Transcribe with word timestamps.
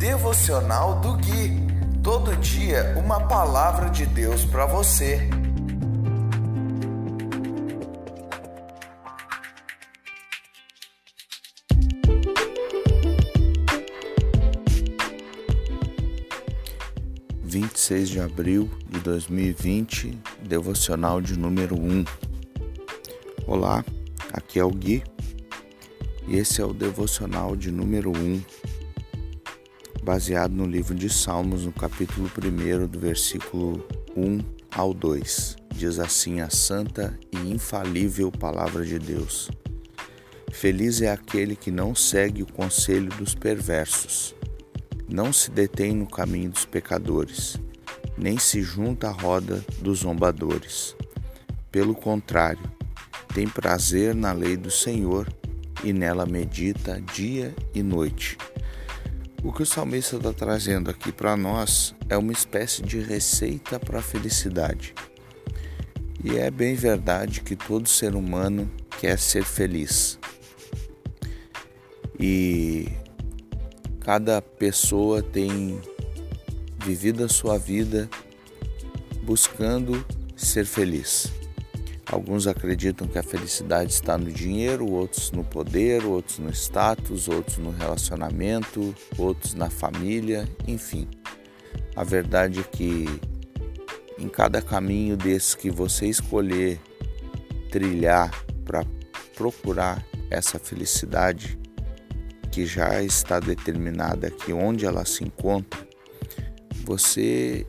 Devocional 0.00 0.98
do 1.02 1.12
Gui. 1.18 1.60
Todo 2.02 2.34
dia 2.36 2.94
uma 2.96 3.20
palavra 3.28 3.90
de 3.90 4.06
Deus 4.06 4.46
para 4.46 4.64
você. 4.64 5.28
Vinte 17.42 17.74
e 17.74 17.78
seis 17.78 18.08
de 18.08 18.20
abril 18.20 18.70
de 18.88 19.00
dois 19.00 19.28
mil 19.28 19.44
e 19.44 19.52
vinte, 19.52 20.18
devocional 20.42 21.20
de 21.20 21.38
número 21.38 21.78
um. 21.78 22.06
Olá, 23.46 23.84
aqui 24.32 24.58
é 24.58 24.64
o 24.64 24.70
Gui 24.70 25.02
e 26.26 26.36
esse 26.36 26.62
é 26.62 26.64
o 26.64 26.72
devocional 26.72 27.56
de 27.56 27.72
número 27.72 28.12
1, 28.16 28.40
baseado 30.02 30.52
no 30.52 30.66
livro 30.66 30.94
de 30.94 31.08
Salmos, 31.08 31.64
no 31.64 31.72
capítulo 31.72 32.28
1, 32.28 32.86
do 32.86 32.98
versículo 32.98 33.86
1 34.16 34.38
ao 34.70 34.94
2. 34.94 35.56
Diz 35.74 35.98
assim 35.98 36.40
a 36.40 36.50
santa 36.50 37.18
e 37.32 37.50
infalível 37.50 38.30
palavra 38.30 38.84
de 38.84 38.98
Deus: 38.98 39.50
Feliz 40.50 41.00
é 41.00 41.10
aquele 41.10 41.54
que 41.54 41.70
não 41.70 41.94
segue 41.94 42.42
o 42.42 42.52
conselho 42.52 43.10
dos 43.16 43.34
perversos, 43.34 44.34
não 45.08 45.32
se 45.32 45.50
detém 45.50 45.94
no 45.94 46.06
caminho 46.06 46.50
dos 46.50 46.64
pecadores, 46.64 47.56
nem 48.16 48.38
se 48.38 48.62
junta 48.62 49.08
à 49.08 49.12
roda 49.12 49.64
dos 49.80 50.00
zombadores. 50.00 50.96
Pelo 51.70 51.94
contrário, 51.94 52.70
tem 53.34 53.46
prazer 53.46 54.14
na 54.14 54.32
lei 54.32 54.56
do 54.56 54.70
Senhor 54.70 55.28
e 55.84 55.92
nela 55.92 56.26
medita 56.26 57.00
dia 57.00 57.54
e 57.74 57.82
noite. 57.82 58.36
O 59.42 59.50
que 59.50 59.62
o 59.62 59.66
salmista 59.66 60.16
está 60.16 60.34
trazendo 60.34 60.90
aqui 60.90 61.10
para 61.10 61.34
nós 61.34 61.94
é 62.10 62.16
uma 62.16 62.32
espécie 62.32 62.82
de 62.82 63.00
receita 63.00 63.80
para 63.80 64.00
a 64.00 64.02
felicidade. 64.02 64.94
E 66.22 66.36
é 66.36 66.50
bem 66.50 66.74
verdade 66.74 67.40
que 67.40 67.56
todo 67.56 67.88
ser 67.88 68.14
humano 68.14 68.70
quer 69.00 69.18
ser 69.18 69.42
feliz. 69.42 70.18
E 72.18 72.86
cada 74.00 74.42
pessoa 74.42 75.22
tem 75.22 75.80
vivido 76.84 77.24
a 77.24 77.28
sua 77.28 77.56
vida 77.56 78.10
buscando 79.22 80.04
ser 80.36 80.66
feliz. 80.66 81.39
Alguns 82.10 82.48
acreditam 82.48 83.06
que 83.06 83.18
a 83.20 83.22
felicidade 83.22 83.92
está 83.92 84.18
no 84.18 84.32
dinheiro, 84.32 84.90
outros 84.90 85.30
no 85.30 85.44
poder, 85.44 86.04
outros 86.04 86.40
no 86.40 86.50
status, 86.50 87.28
outros 87.28 87.58
no 87.58 87.70
relacionamento, 87.70 88.92
outros 89.16 89.54
na 89.54 89.70
família, 89.70 90.48
enfim. 90.66 91.06
A 91.94 92.02
verdade 92.02 92.58
é 92.58 92.62
que 92.64 93.06
em 94.18 94.28
cada 94.28 94.60
caminho 94.60 95.16
desse 95.16 95.56
que 95.56 95.70
você 95.70 96.06
escolher 96.06 96.80
trilhar 97.70 98.30
para 98.64 98.84
procurar 99.36 100.04
essa 100.30 100.58
felicidade 100.58 101.56
que 102.50 102.66
já 102.66 103.00
está 103.04 103.38
determinada 103.38 104.26
aqui 104.26 104.52
onde 104.52 104.84
ela 104.84 105.04
se 105.04 105.22
encontra, 105.22 105.78
você 106.84 107.64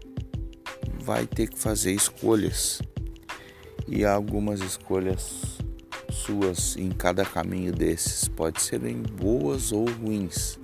vai 1.00 1.28
ter 1.28 1.48
que 1.48 1.60
fazer 1.60 1.92
escolhas 1.92 2.82
e 3.92 4.06
algumas 4.06 4.62
escolhas 4.62 5.58
suas 6.10 6.78
em 6.78 6.90
cada 6.90 7.26
caminho 7.26 7.74
desses 7.74 8.26
pode 8.30 8.62
serem 8.62 9.02
boas 9.02 9.74
ou 9.74 9.86
ruins. 9.86 10.58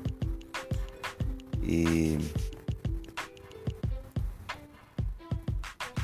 E 1.61 2.17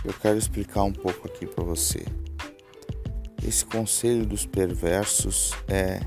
eu 0.04 0.14
quero 0.22 0.38
explicar 0.38 0.84
um 0.84 0.92
pouco 0.92 1.30
aqui 1.30 1.48
para 1.48 1.64
você. 1.64 2.06
Esse 3.42 3.64
conselho 3.66 4.26
dos 4.26 4.46
perversos 4.46 5.54
é, 5.70 6.02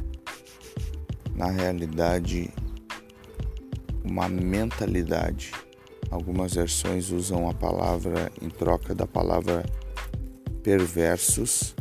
na 1.34 1.50
realidade, 1.50 2.50
uma 4.04 4.28
mentalidade. 4.28 5.52
Algumas 6.10 6.54
versões 6.54 7.10
usam 7.10 7.48
a 7.48 7.54
palavra 7.54 8.30
em 8.42 8.50
troca 8.50 8.94
da 8.94 9.06
palavra 9.06 9.64
perversos 10.66 11.76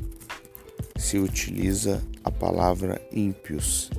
se 0.96 1.18
utiliza 1.18 2.04
a 2.24 2.30
palavra 2.30 3.02
ímpios. 3.12 3.90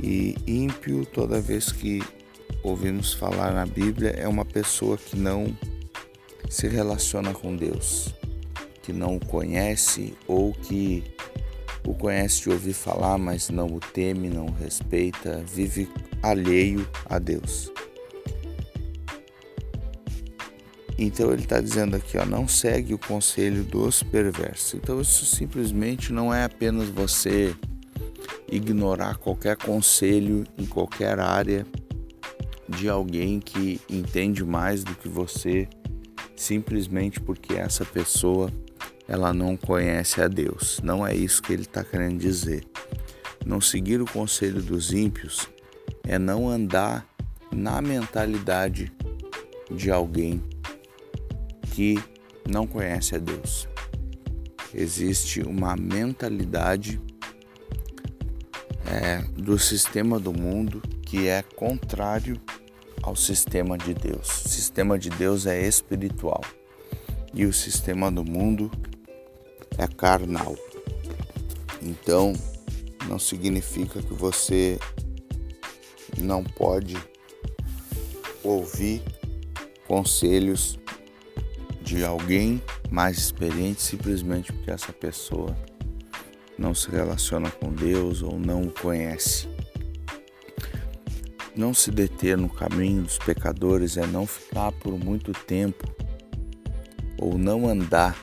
E 0.00 0.36
ímpio, 0.46 1.04
toda 1.04 1.40
vez 1.40 1.72
que 1.72 2.00
ouvimos 2.62 3.12
falar 3.12 3.52
na 3.52 3.66
Bíblia, 3.66 4.10
é 4.10 4.28
uma 4.28 4.44
pessoa 4.44 4.96
que 4.96 5.16
não 5.16 5.52
se 6.48 6.68
relaciona 6.68 7.34
com 7.34 7.56
Deus, 7.56 8.14
que 8.84 8.92
não 8.92 9.16
o 9.16 9.26
conhece 9.26 10.14
ou 10.28 10.52
que 10.52 11.02
o 11.84 11.92
conhece 11.92 12.42
de 12.42 12.50
ouvir 12.50 12.74
falar, 12.74 13.18
mas 13.18 13.50
não 13.50 13.66
o 13.66 13.80
teme, 13.80 14.28
não 14.28 14.46
o 14.46 14.52
respeita, 14.52 15.42
vive 15.44 15.90
alheio 16.22 16.88
a 17.06 17.18
Deus. 17.18 17.72
Então 20.98 21.32
ele 21.32 21.42
está 21.42 21.60
dizendo 21.60 21.94
aqui, 21.94 22.18
ó, 22.18 22.26
não 22.26 22.48
segue 22.48 22.92
o 22.92 22.98
conselho 22.98 23.62
dos 23.62 24.02
perversos. 24.02 24.74
Então 24.74 25.00
isso 25.00 25.24
simplesmente 25.24 26.12
não 26.12 26.34
é 26.34 26.42
apenas 26.42 26.88
você 26.88 27.54
ignorar 28.50 29.16
qualquer 29.16 29.56
conselho 29.56 30.44
em 30.58 30.66
qualquer 30.66 31.20
área 31.20 31.64
de 32.68 32.88
alguém 32.88 33.38
que 33.38 33.80
entende 33.88 34.44
mais 34.44 34.82
do 34.82 34.94
que 34.96 35.08
você, 35.08 35.68
simplesmente 36.34 37.20
porque 37.20 37.54
essa 37.54 37.84
pessoa 37.84 38.50
ela 39.06 39.32
não 39.32 39.56
conhece 39.56 40.20
a 40.20 40.26
Deus. 40.26 40.80
Não 40.82 41.06
é 41.06 41.14
isso 41.14 41.40
que 41.40 41.52
ele 41.52 41.62
está 41.62 41.84
querendo 41.84 42.18
dizer. 42.18 42.64
Não 43.46 43.60
seguir 43.60 44.02
o 44.02 44.04
conselho 44.04 44.60
dos 44.60 44.92
ímpios 44.92 45.48
é 46.02 46.18
não 46.18 46.48
andar 46.48 47.06
na 47.52 47.80
mentalidade 47.80 48.92
de 49.70 49.90
alguém 49.90 50.42
que 51.78 51.96
não 52.44 52.66
conhece 52.66 53.14
a 53.14 53.18
Deus. 53.20 53.68
Existe 54.74 55.42
uma 55.42 55.76
mentalidade 55.76 57.00
é, 58.84 59.22
do 59.40 59.56
sistema 59.60 60.18
do 60.18 60.32
mundo 60.32 60.82
que 61.02 61.28
é 61.28 61.40
contrário 61.40 62.36
ao 63.00 63.14
sistema 63.14 63.78
de 63.78 63.94
Deus. 63.94 64.44
O 64.44 64.48
sistema 64.48 64.98
de 64.98 65.08
Deus 65.08 65.46
é 65.46 65.68
espiritual 65.68 66.40
e 67.32 67.46
o 67.46 67.52
sistema 67.52 68.10
do 68.10 68.24
mundo 68.24 68.68
é 69.78 69.86
carnal. 69.86 70.56
Então, 71.80 72.32
não 73.06 73.20
significa 73.20 74.02
que 74.02 74.14
você 74.14 74.80
não 76.20 76.42
pode 76.42 76.96
ouvir 78.42 79.00
conselhos 79.86 80.76
de 81.88 82.04
alguém 82.04 82.62
mais 82.90 83.16
experiente 83.16 83.80
simplesmente 83.80 84.52
porque 84.52 84.70
essa 84.70 84.92
pessoa 84.92 85.56
não 86.58 86.74
se 86.74 86.90
relaciona 86.90 87.50
com 87.50 87.72
Deus 87.72 88.22
ou 88.22 88.38
não 88.38 88.64
o 88.64 88.70
conhece. 88.70 89.48
Não 91.56 91.72
se 91.72 91.90
deter 91.90 92.36
no 92.36 92.48
caminho 92.50 93.04
dos 93.04 93.16
pecadores 93.16 93.96
é 93.96 94.06
não 94.06 94.26
ficar 94.26 94.70
por 94.72 94.98
muito 94.98 95.32
tempo 95.32 95.90
ou 97.18 97.38
não 97.38 97.66
andar 97.66 98.14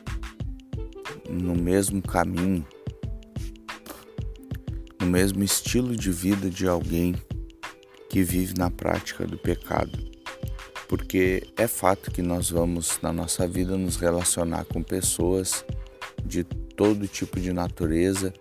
no 1.27 1.55
mesmo 1.55 2.03
caminho, 2.03 2.65
no 5.01 5.07
mesmo 5.07 5.43
estilo 5.43 5.95
de 5.95 6.11
vida 6.11 6.51
de 6.51 6.67
alguém 6.67 7.15
que 8.11 8.21
vive 8.21 8.53
na 8.59 8.69
prática 8.69 9.25
do 9.25 9.39
pecado 9.39 10.14
porque 10.87 11.47
é 11.57 11.67
fato 11.67 12.11
que 12.11 12.21
nós 12.21 12.49
vamos 12.49 12.99
na 13.01 13.11
nossa 13.11 13.47
vida 13.47 13.77
nos 13.77 13.95
relacionar 13.95 14.65
com 14.65 14.83
pessoas 14.83 15.65
de 16.23 16.43
todo 16.43 17.07
tipo 17.07 17.39
de 17.39 17.51
natureza 17.51 18.33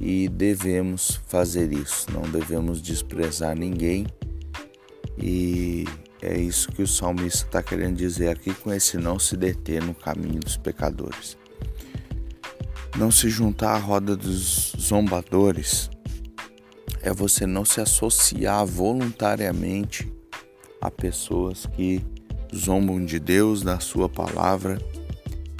e 0.00 0.28
devemos 0.28 1.20
fazer 1.26 1.72
isso, 1.72 2.06
não 2.12 2.22
devemos 2.22 2.80
desprezar 2.80 3.56
ninguém 3.56 4.06
e 5.20 5.84
é 6.22 6.36
isso 6.38 6.70
que 6.72 6.82
o 6.82 6.86
salmista 6.86 7.46
está 7.46 7.62
querendo 7.62 7.96
dizer 7.96 8.28
aqui 8.28 8.54
com 8.54 8.72
esse 8.72 8.96
não 8.96 9.18
se 9.18 9.36
deter 9.36 9.82
no 9.82 9.94
caminho 9.94 10.40
dos 10.40 10.56
pecadores. 10.56 11.36
Não 12.96 13.10
se 13.10 13.28
juntar 13.28 13.74
à 13.74 13.78
roda 13.78 14.16
dos 14.16 14.72
zombadores 14.78 15.90
é 17.02 17.12
você 17.12 17.46
não 17.46 17.64
se 17.64 17.80
associar 17.80 18.66
voluntariamente 18.66 20.12
a 20.80 20.90
pessoas 20.90 21.66
que 21.66 22.04
zombam 22.54 23.04
de 23.04 23.18
Deus, 23.18 23.62
da 23.62 23.80
Sua 23.80 24.08
palavra 24.08 24.78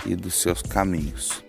e 0.06 0.14
dos 0.14 0.34
seus 0.34 0.62
caminhos. 0.62 1.44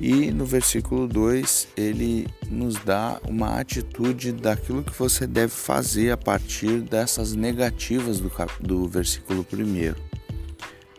E 0.00 0.30
no 0.30 0.46
versículo 0.46 1.08
2, 1.08 1.68
ele 1.76 2.28
nos 2.48 2.76
dá 2.76 3.20
uma 3.28 3.58
atitude 3.58 4.30
daquilo 4.30 4.84
que 4.84 4.96
você 4.96 5.26
deve 5.26 5.52
fazer 5.52 6.12
a 6.12 6.16
partir 6.16 6.80
dessas 6.82 7.34
negativas 7.34 8.20
do, 8.20 8.30
do 8.60 8.86
versículo 8.86 9.44
1. 9.52 9.94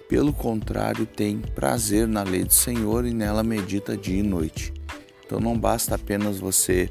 Pelo 0.09 0.33
contrário, 0.33 1.05
tem 1.05 1.37
prazer 1.37 2.07
na 2.07 2.23
lei 2.23 2.43
do 2.43 2.53
Senhor 2.53 3.05
e 3.05 3.13
nela 3.13 3.41
medita 3.41 3.95
dia 3.95 4.19
e 4.19 4.23
noite. 4.23 4.73
Então 5.25 5.39
não 5.39 5.57
basta 5.57 5.95
apenas 5.95 6.39
você 6.39 6.89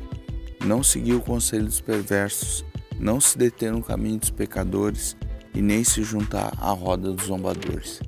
não 0.64 0.82
seguir 0.82 1.14
o 1.14 1.20
conselho 1.20 1.64
dos 1.64 1.80
perversos, 1.80 2.64
não 2.98 3.20
se 3.20 3.36
deter 3.38 3.72
no 3.72 3.82
caminho 3.82 4.18
dos 4.18 4.30
pecadores 4.30 5.16
e 5.54 5.62
nem 5.62 5.84
se 5.84 6.02
juntar 6.02 6.52
à 6.58 6.70
roda 6.70 7.12
dos 7.12 7.26
zombadores. 7.26 8.00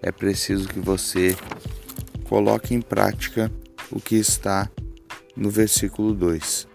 É 0.00 0.10
preciso 0.10 0.68
que 0.68 0.80
você 0.80 1.36
coloque 2.24 2.74
em 2.74 2.80
prática 2.80 3.52
o 3.90 4.00
que 4.00 4.16
está 4.16 4.70
no 5.36 5.50
versículo 5.50 6.14
2. 6.14 6.66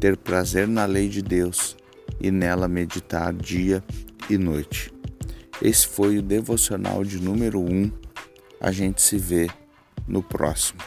Ter 0.00 0.16
prazer 0.16 0.66
na 0.68 0.84
lei 0.84 1.08
de 1.08 1.22
Deus 1.22 1.76
e 2.20 2.30
nela 2.30 2.68
meditar 2.68 3.32
dia 3.32 3.82
e 4.30 4.38
noite. 4.38 4.92
Esse 5.60 5.86
foi 5.86 6.18
o 6.18 6.22
devocional 6.22 7.04
de 7.04 7.20
número 7.20 7.60
1. 7.60 7.64
Um. 7.64 7.92
A 8.60 8.72
gente 8.72 9.02
se 9.02 9.18
vê 9.18 9.48
no 10.06 10.22
próximo. 10.22 10.80